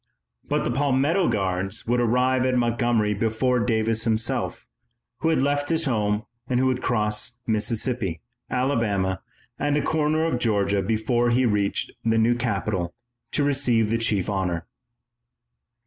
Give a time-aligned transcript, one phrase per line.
[0.43, 4.65] But the Palmetto Guards would arrive at Montgomery before Davis himself,
[5.19, 8.19] who had left his home and who would cross Mississippi,
[8.49, 9.21] Alabama,
[9.59, 12.95] and a corner of Georgia before he reached the new capital
[13.33, 14.65] to receive the chief honor.